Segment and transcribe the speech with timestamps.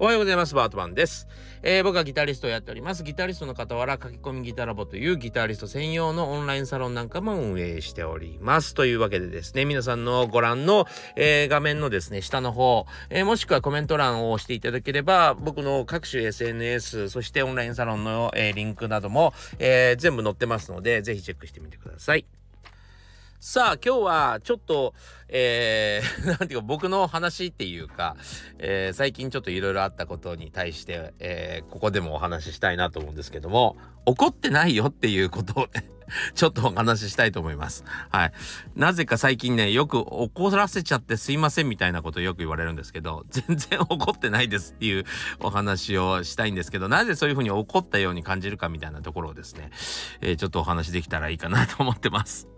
[0.00, 0.54] おはようございます。
[0.54, 1.26] バートマンです。
[1.60, 3.02] えー、僕はギタリストをやっております。
[3.02, 8.74] ギタリストの傍ら、書き込みギタラボというギタリスト専用のオンラインサロンなんかも運営しております。
[8.74, 22.24] というわけでですね、皆さんのご覧の、えー、画面のですね、下の方、えー、もしくはコメント欄を押していただければ、僕の各種 SNS、そしてオンラインサロンの、えリンクなども、え全部載ってますので、ぜひチェックしてみてください。
[23.40, 24.94] さあ今日はちょっと、
[25.28, 28.16] えー、 ていうか僕の話っていうか、
[28.58, 35.68] えー、最近ちょっといろいろあったことに対して、えー、ここでもお話ししたいなと思うんですけども、怒ってないよっていうことを、
[36.34, 37.84] ちょっとお話ししたいと思います。
[38.10, 38.32] はい。
[38.74, 45.04] なぜか最近ね、よく怒らせちゃってすいませんみたいなことをよく言われるんですけど、全然怒ってないですっていう
[45.38, 49.70] お話をしたいんですけど、なぜそういうふうに怒ったように感じるかみたいなところをですね、
[50.22, 52.57] えちょっとお話できたらいいかなと思ってます。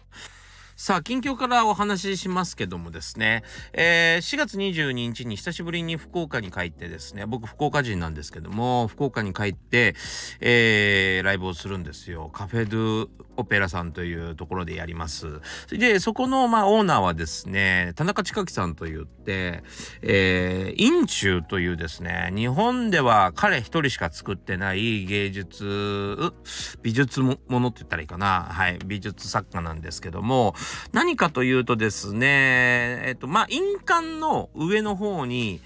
[0.81, 9.93] さあ、近況からお話ししますけどもですね、えー、4月22日に久しぶりに福岡に帰ってですね、僕福岡人なんですけども、福岡に帰って、
[10.39, 12.31] えー、ライブをするんですよ。
[12.33, 15.41] カフェドゥオペラさんというところでやります。
[15.69, 19.63] で、そこの、まあ、オーナーはですね、田中千佳さんと言って、
[20.01, 26.33] えー、インチューというですね、日本では彼一人しか作ってない芸術、
[26.81, 28.47] 美術ものって言ったらいいかな。
[28.49, 30.55] はい、美術作家なんですけども、
[30.91, 35.61] 何かというとですね、えっと、まあ、印鑑の上の方に、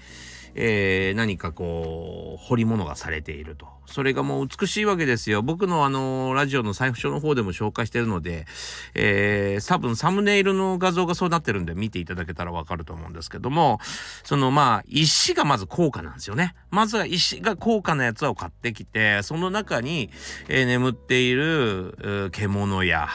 [0.54, 3.75] えー、何かこう、彫り物がされていると。
[3.86, 5.42] それがもう美しいわけですよ。
[5.42, 8.46] 僕のあの、ラジオの財布書の方でも紹介してるので、
[8.94, 13.78] えー、多分サムネイルの画像がそうなってるんで見ていただけたらわかると思うんですけども、
[14.24, 16.54] そのまあ、石がまず高価なんですよね。
[16.70, 20.10] まずは石が高価なやつを買ってきて、その中に、
[20.48, 23.08] えー、眠っている、獣や、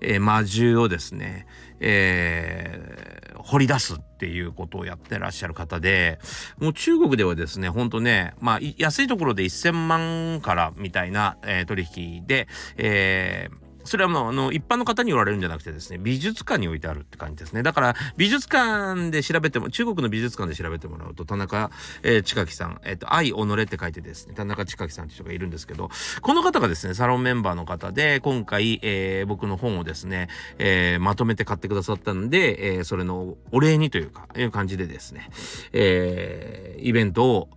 [0.00, 1.46] えー、魔獣をですね、
[1.80, 6.18] えー、掘り出すっていうことをやってらっしゃる方で、
[6.58, 10.07] もう中国ではですね、ほんとね、まあ、安いところで1000万
[10.42, 17.62] からみたいな、えー、取引で、えーそれはもうあの一般の方に売られるんじゃなくてですね美術館に置いてあるって感じですね。
[17.62, 21.70] だから美術館で調べても中国の美術館で調べてもらうと田中、
[22.02, 25.88] えー、近木さんえっ、ー、と愛己って書いてですね田中近木さんっていう人がいるんですけど
[26.20, 35.30] この方がですねサロンメンバーの方で今回、えー、僕の本をですね、えー、まとめて買ってくださったんで、えー、それのお礼にというかいう感じでですね、
[35.72, 37.48] えー、イベントを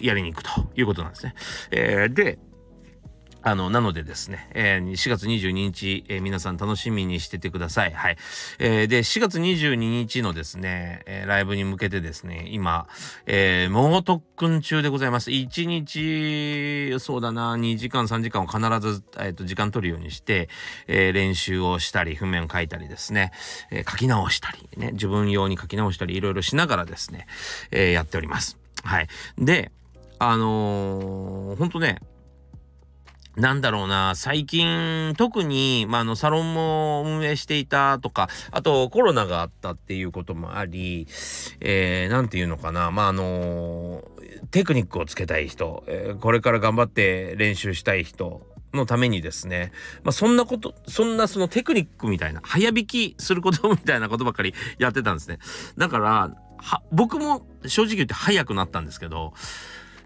[0.00, 1.34] やりに行くということなんですね。
[1.70, 2.38] えー、で
[3.42, 7.92] あの、なのでですね、えー、4月22日、えー、皆さん楽しみにしててください。
[7.92, 8.16] はい。
[8.58, 12.86] えー、で、4月22日のですね、えー、ライブに向けてですね、今、
[13.26, 15.30] えー、猛特訓中でございます。
[15.30, 20.50] 1日、そうだな、2時間、3時間を必ず、えっ、と、時間取るようにして、
[20.86, 23.32] えー、練習をしたり、譜面を書いたりですね、
[23.70, 27.26] えー、書き直したり、ね、自分用に書き直したり、いろいろしながらですね、
[27.70, 28.59] えー、やっております。
[28.84, 29.08] はい。
[29.38, 29.70] で、
[30.18, 32.00] あのー、ほんとね、
[33.36, 41.06] なんだろうな、最近、特に、まあ、あの、サロンも運営していたとか、あと、コロナがあったっていうこともあり、
[41.60, 44.02] えー、なんていうのかな、まあ、あの
[44.50, 49.72] テクニックをつけたい人、えー、これから頑張って練習したい人、のためにですね、
[50.04, 55.38] まあ、そんなこと、そんなそのテクニックみたいな、早弾きすることみたいなことばっかりやってたんですね。
[55.76, 56.30] だから、
[56.92, 59.32] 僕も正直言って早くなったんですけど、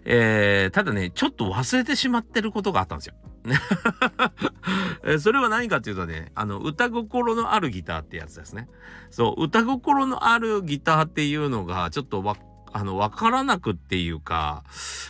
[0.05, 3.15] えー、ただね、ちょっと忘れてしまってることがあったんですよ。
[5.19, 8.67] それは何かっていうとね、あの、歌心のあるギターってやつですね。
[9.09, 12.37] そう、歌心のあるギターっていうのが、ちょっとわ、
[12.73, 14.63] あの、わからなくっていうか、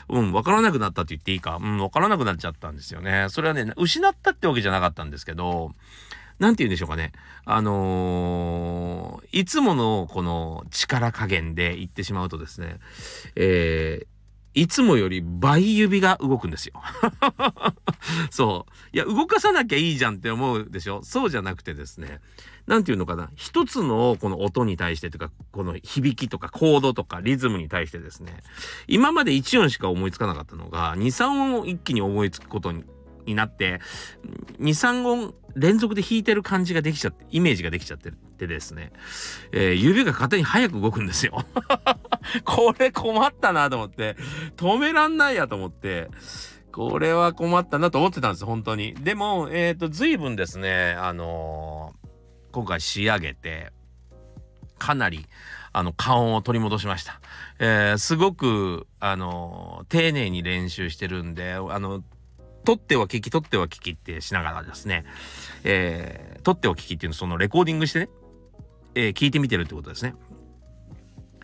[0.09, 3.27] うん、わからなくなったって言っていいか、うん、わからなくなっちゃったんですよね。
[3.29, 5.73] それはね、失ったってわけじゃなかったんですけど、
[6.39, 7.13] なんて言うんでしょうかね。
[7.45, 12.79] あのー、いつものこの力加減で言ってしまうとですね、
[13.35, 14.07] えー、
[14.55, 16.73] いつもより倍指が動くんですよ。
[18.31, 18.95] そう。
[18.95, 21.03] いや、動かさなきゃいいじゃんって思うでしょ？
[21.03, 22.19] そうじゃなくてですね。
[22.65, 23.29] なんていうのかな？
[23.35, 28.43] 一つのこの音に対してとか、この響きとかコードとかリズムに対してですね。
[28.87, 32.85] 今まで1音しか思いつかなかったのが、2、3音を一気に思いつくことに
[33.25, 33.79] になって、
[34.59, 38.91] 2、3音連続で弾いてる感じができちゃって、イメージができちゃってるってですね、
[39.51, 41.45] えー、指が勝手に早く動くんですよ。
[42.43, 44.15] これ困ったなと思って、
[44.57, 46.09] 止めらんないやと思って、
[46.71, 48.93] これは困ったなと思ってたんです、本当に。
[48.95, 52.07] でも、えっ、ー、と、随分ですね、あのー、
[52.51, 53.71] 今回仕上げて、
[54.77, 55.25] かなり
[55.71, 57.19] あの顔を取り戻しました。
[57.59, 62.03] えー、すごくあの丁寧に練習してるんであの
[62.65, 65.05] 取っては聞き取っては聞きってしながらですね、
[65.63, 68.09] えー、取っては聞きっていうのそのレコーディングしてね、
[68.95, 70.15] えー、聞いてみてるってことですね。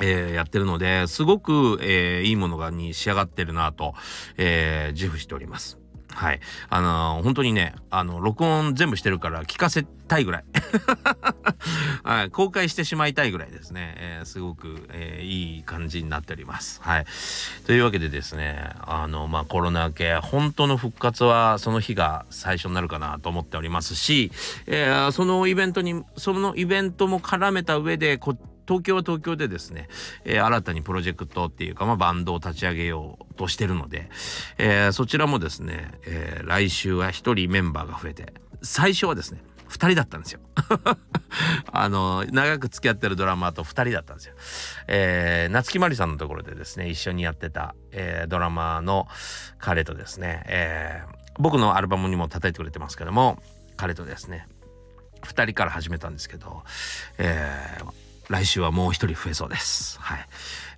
[0.03, 3.93] えー、やってるのですごく、えー、いいものがに仕上がってるなと、
[4.37, 5.80] えー、自負しております。
[6.13, 6.39] はい。
[6.69, 10.43] あのー、本当にね、あの、録音全部してるから聞かせたいぐらい。
[12.03, 12.29] はい。
[12.29, 13.95] 公開してしまいたいぐらいですね。
[13.97, 16.81] えー、すごく、えー、いい感じになっております。
[16.83, 17.05] はい。
[17.65, 24.31] というわけでですね、あの、まあ、コロナ明け、本当の復活はその日が最初になるかなと思っておりますし、
[24.67, 28.35] えー、そのイベントに、そのイベントも絡めた上で、こ
[28.67, 29.87] 東京は東京でですね、
[30.23, 34.09] えー、新たにプロジェクトっていうか、まあ、バンドを立ち上げようとしてるので、
[34.57, 40.41] えー、そちらもですね、えー、来週は1人メンバーが増えて最初はですね2人だったんですよ
[41.71, 44.35] あの長く付き合ってるドラマーと2人だったんですよ。
[44.87, 49.07] えー、夏木マリさんのところでですね一緒にやってた、えー、ドラマの
[49.59, 53.41] 彼とですね、えー、僕のアルバムにも叩いてくれてますけども
[53.77, 54.47] 彼とですね
[55.23, 56.63] 2人から始めたんですけど、
[57.17, 57.93] えー、
[58.31, 59.99] 来週はもう一人増えそうです。
[59.99, 60.25] はい。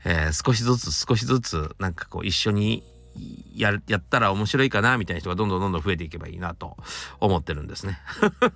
[0.06, 2.84] えー、少しずつ少しずつなんかこう一緒に
[3.56, 6.76] ややったら面白いかなみたいな人がどんどんどんどん増えていけばいいなと
[7.20, 8.00] 思ってるんですね。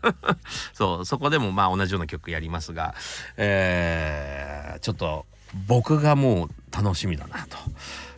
[0.74, 2.96] そうそこでもまあ同じような曲やりますが、
[3.38, 5.28] えー、ちょっと
[5.68, 7.58] 僕がもう楽しみだなと。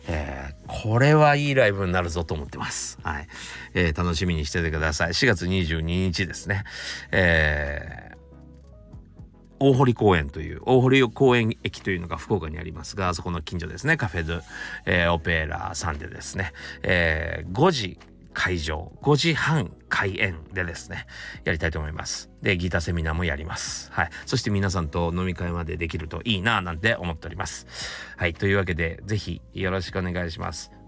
[0.08, 2.98] えー、これはいいライブになるぞと思ってます。
[3.02, 3.28] はい。
[3.74, 5.12] えー、楽しみにしててください。
[5.12, 6.64] 4月22日ですね。
[7.12, 8.09] えー
[9.60, 13.96] 大堀公園という大堀公園駅というのが福岡にありますがそこの近所ですね。
[13.96, 14.40] カフェド、
[14.86, 16.52] えー、オペラさんでですね、
[16.82, 17.98] えー、5時
[18.32, 21.06] 会場5時半開演でですね
[21.44, 22.30] やりたいと思います。
[22.42, 23.90] でギターセミナーもやります。
[23.92, 24.10] はい。
[24.24, 27.66] そして皆さんと飲み会までできるといいななんて思っております。
[28.16, 28.34] はい。
[28.34, 30.79] というわけで是非よろしくお願いします。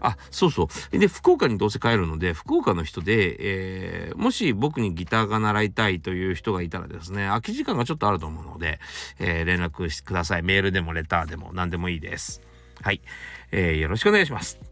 [0.00, 0.98] あ、そうそう。
[0.98, 8.80] で、福岡にどうせ帰るので、福岡の人で、えー、もし僕にギターが習いたいという人がいたらですね、空き時間がちょっとあると思うので、
[9.18, 10.42] えー、連絡してください。
[10.42, 12.40] メールでもレターでも何でもいいです。
[12.82, 13.00] はい。
[13.50, 14.63] えー、よろしくお願いします。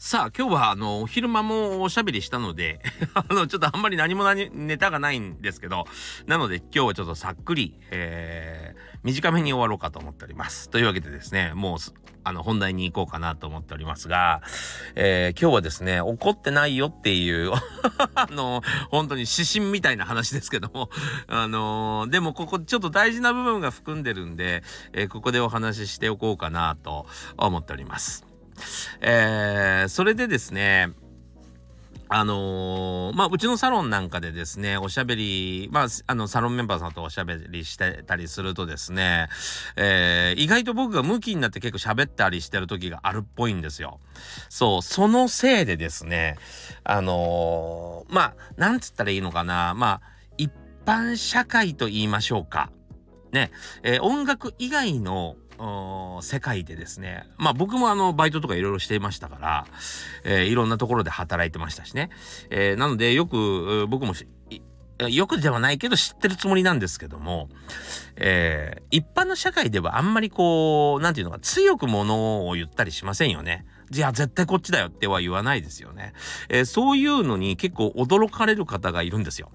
[0.00, 2.80] さあ今日はあのお昼間もおしゃべりしたので
[3.14, 5.86] あのちょっとあんまり何も何ネタがないんですけど
[6.26, 10.70] なので今日はちょっとさっくり、えー、短めに終わろうかと思っております。
[10.70, 11.78] というわけでですねもう
[12.22, 14.40] あの本題に行こうかなと思っておりますが、
[14.94, 17.52] えー、今日はですね怒ってないよっていう
[18.14, 20.90] あの本当に指針みたいな話ですけども
[21.26, 24.62] あのでもここちょっと大事な部分が含んでるんで、
[24.92, 27.06] えー、ここでお話ししておこうかなと
[27.36, 28.27] 思っております。
[29.00, 30.90] えー、それでですね
[32.10, 39.28] あのー、まあ、うちのサロンなんかでですね、おしゃべり、まあ、あの、サロンメンバーさんとおしゃべりしてたりするとですね、
[39.76, 44.00] えー、意外と僕がムキになって結構喋ったりしてる時があるっぽいんですよ。
[44.48, 46.38] そう、そのせいでですね、
[46.82, 50.02] あのー、まあ、なんつったらいいのかな、まあ、
[50.38, 50.50] 一
[50.86, 52.70] 般社会と言いましょうか。
[53.32, 53.50] ね、
[53.82, 55.36] え、音楽以外の
[56.22, 59.66] 世界でですねまあ僕もあのバイトとかいろいろしていましたから、
[60.24, 62.10] えー、いろんなところで働いてましたしね、
[62.50, 64.14] えー、なのでよく僕も
[65.06, 67.48] よくではないけど知ってるつもりなんですけども、
[68.16, 73.64] えー、一般の社会ではあんまりこう何て言うのか強くものを言ったりしませんよね。
[73.90, 76.14] いや絶対こっちだよっては言わないですよね。
[76.48, 79.52] えー、そういうのに結構驚かれる方がいるんですよ。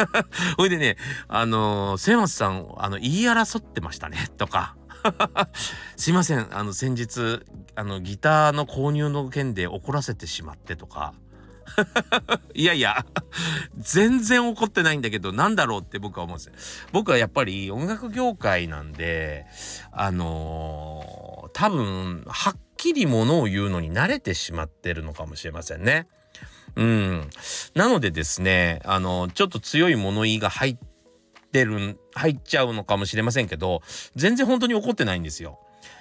[0.56, 0.96] ほいでね
[1.28, 4.76] あのー、末松さんあの言い争ってましたねとか。
[5.96, 7.44] すいませんあの先日
[7.74, 11.14] あのギターの購入の件で怒らせてしまってとか
[12.54, 13.04] いやいや
[13.76, 19.46] 全然怒ってないんだけどなんだろうって僕は思うんです僕はやっぱり音楽業界なんで
[19.92, 26.06] あのー、多分はっきりものを言うのに慣れてしまってるのかもしれませんね。
[26.76, 27.30] うん。
[27.74, 30.78] なのでですね、あの、ちょっと強い物言いが入っっ
[31.56, 33.80] てる入っちゃうのかもしれませんけど
[34.14, 35.58] 全然本当に怒ってないんですよ。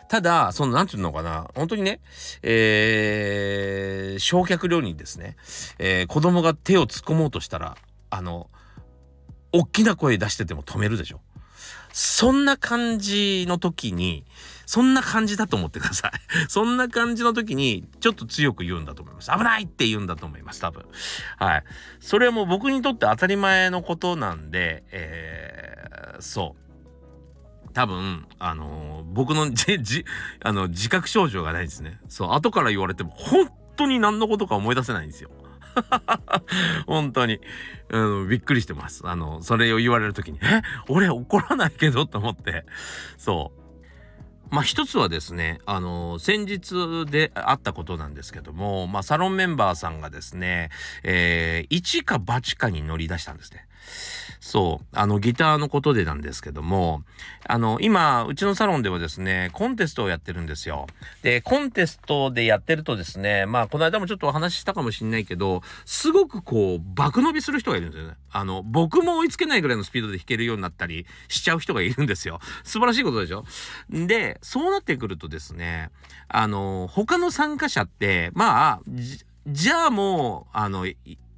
[0.10, 2.00] ただその何て言うのかな本当にね、
[2.44, 5.36] えー、焼却料にですね、
[5.80, 7.76] えー、子供が手を突っ込もうとしたら
[8.10, 8.50] あの
[9.52, 11.22] 大きな声出してても止めるでしょ。
[11.94, 14.26] そんな感じの時に
[14.66, 16.12] そんな感じだと思ってください。
[16.50, 19.32] そんな感じの時にちょっと強く言うんだと思います。
[19.32, 20.86] 危ないって言うんだと思います、多分。
[21.38, 21.64] はい。
[22.00, 26.66] それはもう僕にとって当たり前のことなんで、えー、そう。
[27.74, 30.06] 多分、あのー、僕の じ、じ、
[30.42, 32.00] あの、自覚症状がないですね。
[32.08, 35.30] そう、後から言われても、本当に何のことか思い出せないんですよ。
[36.88, 37.42] 本当に、
[37.90, 39.02] うん、びっくりしてます。
[39.06, 40.62] あの、それを言われる時に、え？
[40.88, 42.66] 俺怒らないけどと思って。
[43.18, 43.65] そう。
[44.56, 50.70] まあ一つはですね、あの、先日であったことなんですけども、まあサロンメンバーさんがですね、
[51.04, 53.68] えー、一か八かに乗り出したんですね。
[54.40, 54.86] そう。
[54.92, 57.04] あの、ギターのことでなんですけども、
[57.48, 60.88] あの、今、うちのサロンではですね、コンテストをやってるんですよ。
[61.24, 68.16] で、コンテストでやってるとですね、まあ、この間もちょっとお話ししたかもしんないけど、すごくこう、爆伸びする人がいるんですよね。
[68.32, 72.40] あの、僕も追いつけないぐらいのスピードで弾けるようになったりしちゃう人がいるんですよ。
[72.64, 73.46] 素晴らしいことでしょ？
[73.90, 75.90] で、そうなってくるとですね、
[76.28, 78.80] あの、他の参加者って、まあ、
[79.48, 80.86] じゃあもう、あの、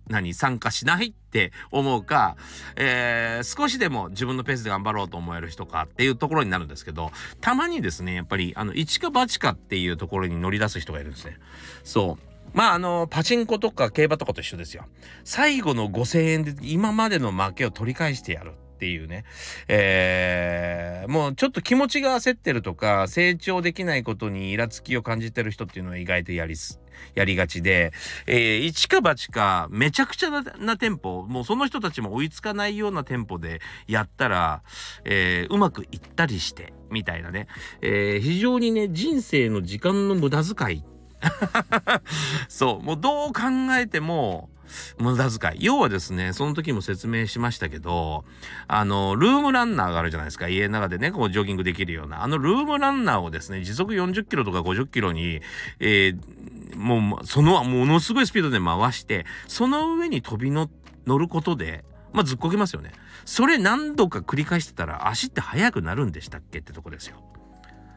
[0.10, 2.36] 何参加しないって思うか、
[2.76, 7.12] えー、少しでも自分のペースで頑張ろうと思える人かっていうところになるんですけど
[7.42, 11.38] たまにですねやっぱりあの一か八かっていうところに乗り出す人がいるんですね。
[11.84, 14.86] そうまああのパチンコとか競馬とかと一緒ですよ。
[15.24, 19.26] 最後の5,000円で今までの負けを取り返してやるっていうね、
[19.68, 26.80] えー、もうちょっと気持ちが焦ってるとか成長できないことにイラつきを感じてる人っていうのは意外とやりす
[27.16, 27.92] やりがちで、
[28.28, 34.62] えー、一か八かめちゃくちゃなな店舗もうその人たちも追いつかないような店舗でやったら、
[35.06, 37.48] えー、うまくいったりしてみたいなね、
[37.82, 40.84] えー、非常にね人生の時間の無駄遣い。
[42.48, 43.42] そうもうどう考
[43.76, 44.52] えても
[45.00, 45.58] 無駄遣い。
[45.64, 48.26] 要はですね、その時も説明しましたけど、
[48.68, 50.48] あの、ルームランナーがあるじゃないですか。
[50.48, 52.24] 家の中でね、こうジョギングできるような。
[52.24, 55.42] あのルームランナーをですね、時速40キロとか50キロに、
[55.80, 60.68] えー、もう、その、ものすごいスピードで回して、その上に飛び乗
[61.06, 61.84] ることで、
[62.14, 62.92] まあ、ずっこけますよね。
[63.26, 67.18] それ何度か繰り返してたら足って速くなるんでしたっけってとこですよ。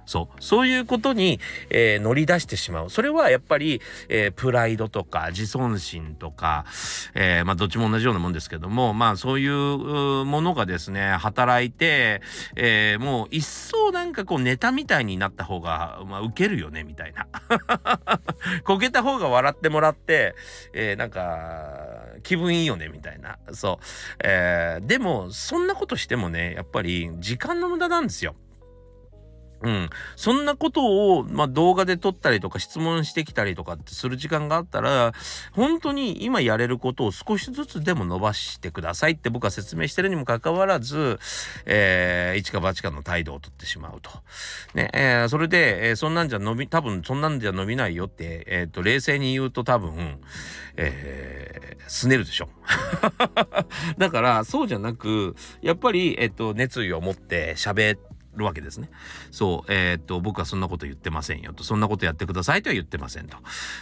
[0.06, 0.42] そう。
[0.42, 1.40] そういうことに、
[1.70, 2.90] えー、乗り出してしまう。
[2.90, 6.64] それはやっぱり、えー、プライドとか自尊心とか、
[7.14, 12.22] えー、まあどっちも同じようなもんですけども、まあそういうものがですね、働いて、
[12.56, 17.26] え、もう一層なんかこうネタみたいになった方が、まあウケるよね、みたいな。
[18.64, 20.34] こけた方が笑ってもらって、
[20.72, 23.38] え、なんか、気分いいよね、みたいな。
[23.52, 23.84] そう。
[24.24, 28.34] えー、でも、そんなことしてもね、やっぱり時間の無駄なんですよ。
[29.62, 29.90] うん。
[30.16, 35.12] そんなことを、まあ、動画で撮ったりとか質問してきたりとかってする時間があったら、
[35.52, 41.18] 本当に今やれることを少しずつでも伸ばしてくださいって僕は説明してるにもかかわらず、
[41.66, 44.10] えー、一か八かの態度をとってしまうと。
[44.74, 50.20] ね、えー、それで、えー、そんなんじゃ伸び、多分そんなんじゃ伸びないよって、えっ、ー、と、冷静に言うと多分、
[50.76, 52.48] えー、すねるでしょ。
[53.98, 58.90] だから、そうじゃなく、やっぱり、えっ、と、熱意を持って喋って、るわけですね。
[59.30, 61.64] そう、えー、っと、僕はそんなこと言ってませんよと。
[61.64, 63.36] そんなことやってくださいとは言ってませんと。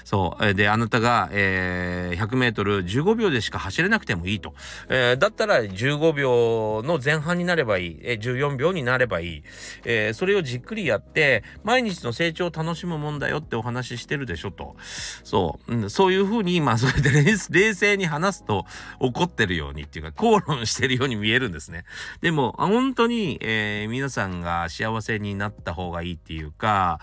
[0.05, 4.55] そう、で、あなたが、えー、100メートル15秒でしか走れなくてもいいと。
[4.88, 7.99] えー、だったら15秒の前半になればいい。
[8.02, 9.43] えー、14秒になればいい。
[9.85, 14.76] えー、それをじっくりやって、毎日の成長を楽しむもんだよってお話ししてるでしょと。
[15.25, 17.11] そう、うん、そういうふうに、まあ、それで
[17.50, 18.67] 冷静に話すと
[18.99, 21.85] 怒ってるようにっていうか、口論してるように見えるんですね。
[22.21, 27.00] でも、本当に、えー、皆さんがが幸せになった方がいいっていうか、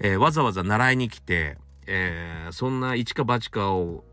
[0.00, 4.04] えー、わざわざ習いに来て、えー、そんな一か八かを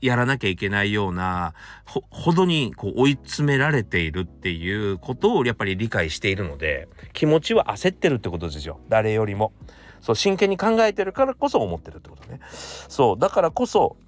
[0.00, 1.52] やらなきゃいけないような
[1.84, 9.52] ほほどにこう追い詰められているっていうことをやっぱり理解しているので気持ちは焦ってるってことですよ誰よりも。
[10.00, 12.40] そう真剣に考えてるからこそ思ってるってことね。
[12.88, 13.98] そうだからこそ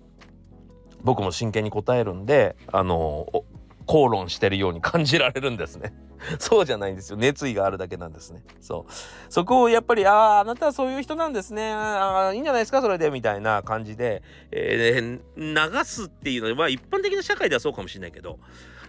[1.02, 3.26] 僕も真剣に答えるんであの
[3.86, 5.92] 口論してるように感じられるんですね。
[6.38, 7.16] そうじゃないんですよ。
[7.16, 8.42] 熱意があるだけなんですね。
[8.60, 8.92] そう。
[9.28, 11.72] そこをやっぱり、ああ、あなたはそういう人なんですね。
[11.72, 18.38] ああ、いいんじゃないですか、それで、みたいな感じで、えー、流すっていうのは、一般的な社会ではそうかもしれないけど、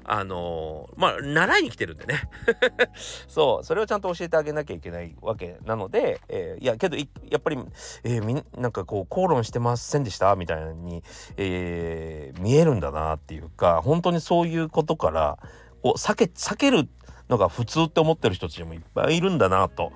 [0.05, 2.29] あのー、まあ、習いに来てるんでね。
[3.27, 7.03] そう、それをちゃんと教えてあげなきゃいけないわけなので、えー、いや、けど、や
[7.37, 7.59] っぱり、
[8.03, 11.03] えー、みん、なんかこう、口論してませんでしたみたいに、
[11.37, 15.37] えー、見えるんだなっていうか、本当にそういうことから、
[15.81, 16.89] こう、避け、避ける
[17.29, 19.91] のが普通って思ってる人たちもいっぱいいるんだなと、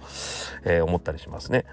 [0.63, 1.65] えー、思ったりしますね。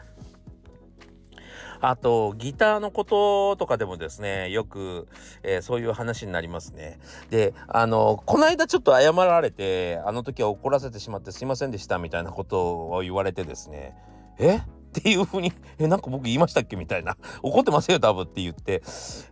[1.88, 5.06] あと、ギターのこととかでもですね、よく、
[5.42, 6.98] えー、そういう話になりますね。
[7.30, 13.94] で、あの、この間ちょっと謝られて、あの時は怒らせてしまってすいませんでしたみたいなことを言われてですね、
[14.38, 14.56] え？
[14.56, 17.16] っていうふうに、え、なんか僕言いましたっけみたいな。
[17.42, 18.80] 怒ってますよ、多分って言って、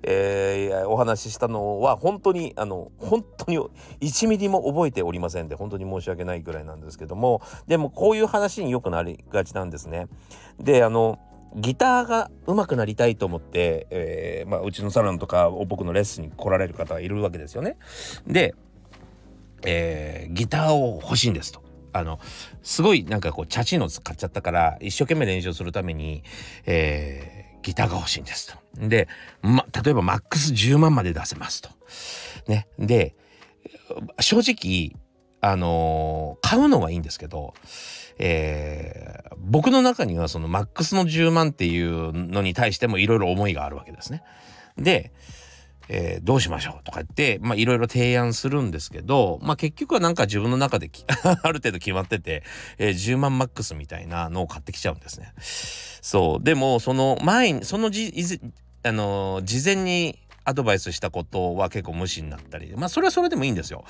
[0.03, 3.61] えー、お話ししたのは、本当に、あの、本当に
[4.01, 10.09] 1ミリも覚えておりませんで、本当に申し訳ないぐらいなんですけども、でもこういう話によくなりがちなんですね。
[10.59, 11.21] で、あの、
[11.57, 17.77] ギターが上手くなりたいと思って、えー、まあ、うちのサロンとか僕のレッスンに来られる方がいるわけですよね。
[18.27, 18.55] で、
[19.65, 21.63] えー、ギターを欲しいんですと。
[21.95, 22.21] あの
[22.63, 26.23] すごいなんかこうチャチの買っちゃったから一生懸命練習するために、
[26.65, 28.89] えー、ギターが欲しいんですと。
[28.89, 29.09] で、
[29.43, 31.69] ま、例えばマックス10万まで出せますと。
[32.49, 32.67] ね。
[32.79, 33.15] で
[34.21, 34.99] 正直
[35.45, 37.53] あのー、買うのはいいんですけど、
[38.25, 44.23] えー、僕の中にはそのマックスの10万っていうのに対してもいろいろ思いがあるわけですね。
[44.79, 45.13] で、
[45.89, 50.89] えー、どうしましょうとか言ってまあいろいろ提案するんですけど、まあ、結局はなんか自分の中で
[51.43, 52.45] ある程度決まってて、
[52.79, 55.33] えー、10万マックスみたいなのを買ってきちゃうんですね。
[56.01, 58.13] そうでもその前にそのじ
[58.85, 63.85] あの、事前にアドバイスしたことは結構無視になったりまあそれはそれでもいいんですよ。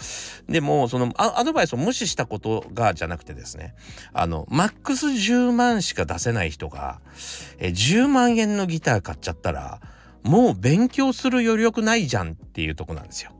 [0.49, 3.75] でもそのアドバイスを無視したことがじゃなくてですね
[4.13, 7.01] あのマックス10万しか出せない人が
[7.59, 9.81] え10万円のギター買っちゃったら
[10.23, 13.33] もう勉強する余力ないじゃんっていうとこなんですよ。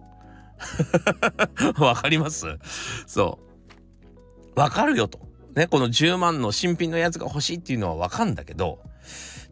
[1.79, 2.47] わかります？
[3.07, 3.39] そ
[4.57, 4.61] う。
[4.61, 5.21] わかるよと。
[5.55, 8.79] ね、この10万の新品のやつが欲しいっていうのはわかんだけど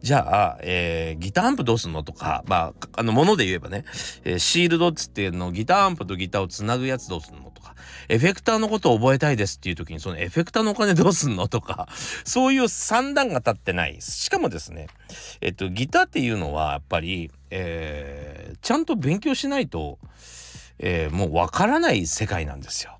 [0.01, 3.85] じゃあ、えー、ギターアンプどうすんのとか、まあ、あの、もので言えばね、
[4.23, 7.75] えー、シールドっつってのギターアンプとギターをつなぐやつどうすんのとか、
[8.09, 11.87] エフェクターのことを覚えたいですっていう時に、そのエフェクターのお金どうすんのとか、
[12.25, 14.01] そういう算段が立ってない。
[14.01, 14.87] しかもですね、
[15.39, 19.99] えっと、ギターっていうのは、やっぱり、えー、ちゃんと勉強しないと、
[20.79, 22.97] えー、もうわからない世界なんですよ。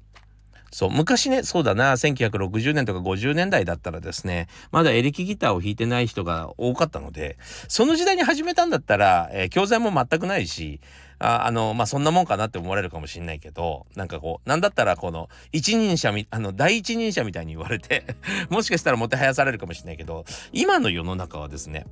[0.72, 7.38] そう昔ねそうだな1960年とか50年代だったらですねまだエレキギターを弾いてない人が多かったので
[7.68, 10.80] その時代に始めたんだったら、えー、教材も全くないし
[11.20, 18.06] ああのまあそんなもんかなって思われるかもしんないけどなんかこうなんだったらこの一人者あの第一人者みたいに言われて
[18.50, 21.86] もしかしたらもてはやされるかもしれないけど今の世の中はですね、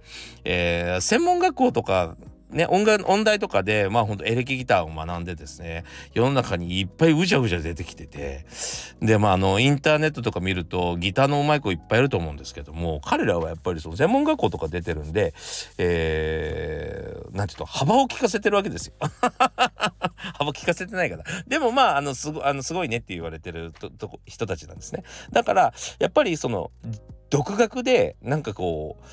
[0.45, 2.15] えー、専門学校とか
[2.50, 8.46] ね、音楽、音大とかで、まあ本当エレキギターを学んでですね、世の中にいっぱいうじゃうじゃ出てきてて、
[9.01, 15.33] で、まああの、インターネットとか見ると、ギターのうまい子いっぱいいると思うんですけども、彼らはやっぱりその専門学校とか出てるんで、
[15.77, 18.94] えー、なんていうと、幅を利かせてるわけですよ。
[20.38, 21.24] 幅利かせてないから。
[21.48, 25.03] でもまあ、あの、すごあのすごいねって言われてるとと人たちなんですね。
[25.31, 26.72] だから、やっぱりその、
[27.29, 29.05] 独学で、なんかこう、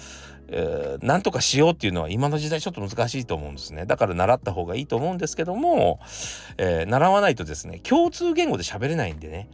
[0.48, 3.86] えー、とかしようっていうのは今の時代ちょっと難しいと思うんですね。
[3.86, 6.00] だから習った方がいいと思うんですけども、
[6.58, 9.48] えー、習わないとですね、共通言語で喋れないんでね。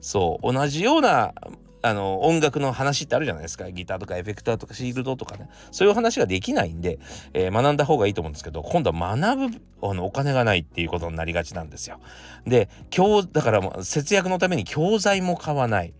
[0.00, 1.34] そう、同じような
[1.82, 6.98] あの音楽の話ってあるじゃないですかギターとかエフェクターとかシールドとかねそういう話ができないんで、
[7.34, 12.00] えー、学んだ方がいいと思うんですけど今度は学ぶあのお金がないっていうことになりがちなんですよ。
[12.46, 15.94] で教だから節約のために教材も買わない。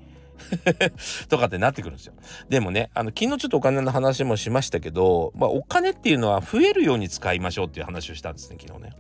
[1.29, 2.15] とかってなってくるんですよ。
[2.49, 8.93] でもね、あの、昨日ちょっとお金の話もしましたけど、まあ、お金っていうのは増えるように使いましょうっていう話をしたんですね、昨日ね。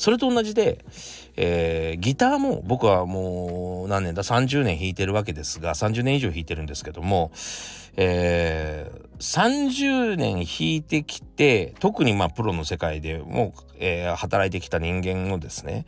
[0.00, 0.82] それと同じで、
[1.36, 7.30] えー、ギターも僕はもう何年だ？30年弾いてるわけですが30年以上弾いてるんですけども、
[7.96, 15.84] えー、30年弾いてきて特にまあプロの世界でもう、えー、働いてきた人間のですね、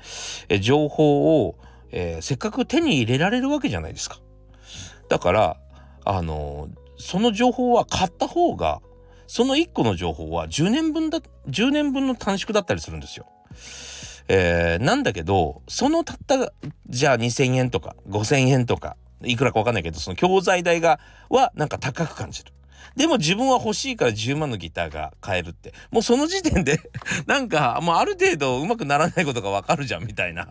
[0.51, 1.57] え情報を
[1.93, 4.19] えー、せっかく手に入れられるわけじゃないですか。
[5.09, 5.57] だから
[6.05, 8.81] あのその情報は買った方が
[9.27, 13.27] その1個の情報は10年分だ10年分の短縮だったりするんですよ。
[14.29, 16.53] えー、なんだけどそのたった
[16.89, 22.53] じゃあ2,000円とか5,000円とかいくらか分かんないけどその教材代がはなんか高く感じる。
[22.97, 26.79] でも自分は欲しいから10万のギターが買えるってもうその時点で
[27.27, 30.49] なんかもうある程度うまくならないことがわかるじゃんみたいな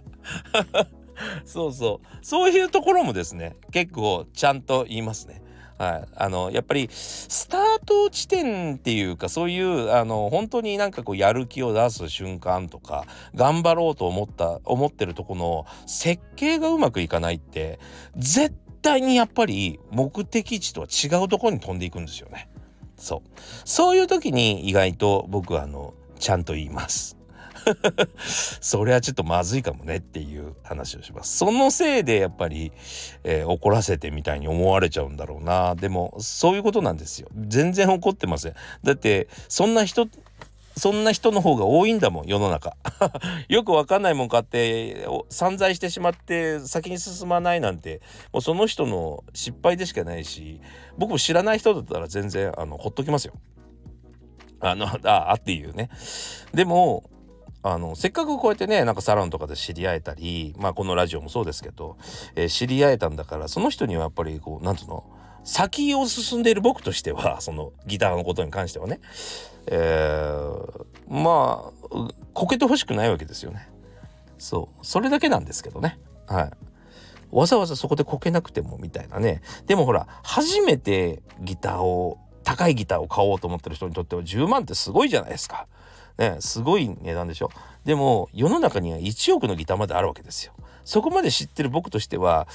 [1.46, 5.42] そうそうそういうところもですね結構ちゃんと言いますね。
[5.78, 17.80] はい、あのやっぱりスタート地点っていうかそういうあの本当になんかこうやる気を出す瞬間とか頑張ろうと思った思ってるとこの設計がうまくいかないって
[18.16, 22.48] 絶対にやっぱり目的地とは違うところに飛んでいくんですよね。
[22.96, 23.30] そう
[23.66, 27.18] そういう時に意外と僕はあのちゃんと言います。
[28.62, 31.38] それはちょっとまずいかもねっていう話をします。
[31.38, 32.72] そのせいでやっぱり、
[33.24, 35.76] えー、怒らせてみたいに思われちゃうんだろうな。
[35.76, 37.28] でもそういうことなんですよ。
[37.48, 38.54] 全然怒ってません。
[38.84, 40.08] だってそんな人
[40.78, 42.76] そんな人の方が多いんだもん世の中
[43.50, 50.62] よくわかんないもん買って散財してしまって先に進まないなんてもうその人の失敗でしかないし
[50.98, 53.34] 僕も知らない人だったら全然あのほっときますよ。
[54.64, 55.90] あのああっていうね。
[56.54, 57.04] でも
[57.64, 61.98] あのせっかくこうやってねなんかサロンとかで知り合えたりまあこのラジオもそうですけど、
[62.36, 65.04] えー、知り合えたんだからその人にはやっぱりこうなんつうの
[65.44, 69.00] 先を進んでいる僕としては そのギターのことに関してはね、
[69.68, 73.68] えー、まあこけてほしくないわけですよね。
[74.38, 76.00] そうそれだけなんですけどね。
[76.28, 76.52] はい。
[77.32, 79.42] わざわざそこでこけなくてもみたいなね。
[79.68, 85.68] でもほら初めてギターを高いギターを買おうと思ってる人にとっては10万ってすごいじゃないですか。
[86.22, 87.50] ね、すごい値段でしょ。
[87.84, 90.54] でも世の中には1億のギターまであるわけですよ。
[90.84, 92.48] そこまで知ってる僕としては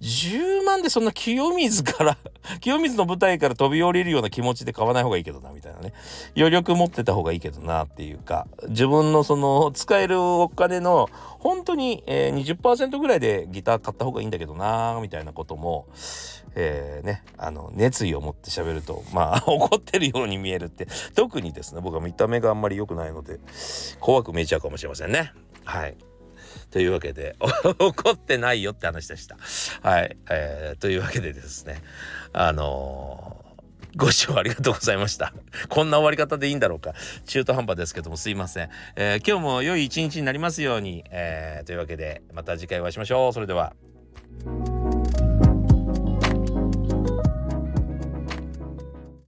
[0.00, 2.16] 10万でそんな清水から
[2.60, 5.92] 清水の舞台から飛び降りるような気持ちで買わない方がいいけどなみたいなね
[6.36, 11.08] 余力持ってた方がいいけどなっていうか自分のその使えるお金の
[11.38, 15.86] 本当に、え、20%ぐらいでギター買った方がいいんだけどなみたいなことも、
[16.54, 23.38] えー、ねあの熱意を持って喋るとまあ 怒ってるように見えるって特にですね僕は見た目があんまり良くないので
[24.00, 25.32] 怖く見えちゃうかもしれませんね
[25.64, 25.96] はい。
[26.70, 27.36] というわけで
[27.78, 29.36] 怒ってないよって話でした。
[29.82, 31.82] はい、えー、というわけでですね
[32.32, 33.52] あのー
[33.94, 35.34] ご視聴ありがとうございました。
[35.68, 36.94] こんな終わり方でいいんだろうか。
[37.26, 38.70] 中途半端ですけどもすいません。
[38.96, 41.04] えー、今日も良い一日になりますように。
[41.10, 43.32] えー、というわけでまた次回お会いしましょう。
[43.32, 43.74] それでは。